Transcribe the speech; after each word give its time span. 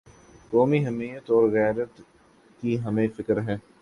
قومی 0.51 0.79
حمیت 0.87 1.29
اور 1.31 1.49
غیرت 1.51 2.01
کی 2.63 2.79
ہمیں 2.81 3.07
فکر 3.17 3.41
ہے۔ 3.41 3.55